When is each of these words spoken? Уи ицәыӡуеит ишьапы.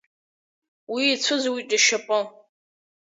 Уи 0.93 1.03
ицәыӡуеит 1.13 1.69
ишьапы. 1.77 2.19